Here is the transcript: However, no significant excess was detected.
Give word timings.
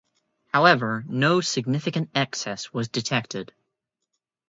However, 0.51 1.05
no 1.07 1.41
significant 1.41 2.09
excess 2.15 2.73
was 2.73 2.87
detected. 2.87 3.53